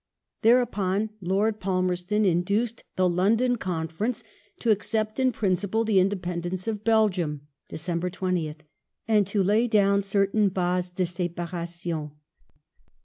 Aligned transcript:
Thereupon, 0.41 1.11
I^rd 1.21 1.59
Palmei*ston 1.59 2.25
induced 2.25 2.83
the 2.95 3.07
London 3.07 3.57
Conference 3.57 4.23
to 4.57 4.71
accept 4.71 5.19
in 5.19 5.31
principle 5.31 5.83
the 5.83 5.99
independence 5.99 6.67
of 6.67 6.83
Belgium 6.83 7.41
(Dec. 7.69 8.09
20th), 8.09 8.55
and 9.07 9.27
to 9.27 9.43
lay 9.43 9.67
down 9.67 10.01
certain 10.01 10.49
bases 10.49 10.89
de 10.89 11.05
separation. 11.05 12.09